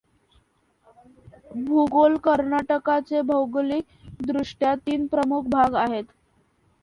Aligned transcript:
भूगोल 1.57 2.15
कर्नाटकाचे 2.23 3.21
भौगोलिक 3.23 3.85
दृष्ट्या 4.25 4.73
तीन 4.77 5.05
प्रमुख 5.07 5.45
भाग 5.49 5.75
आहेत. 5.77 6.05